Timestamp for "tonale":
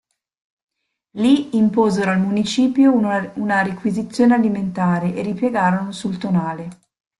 6.17-6.69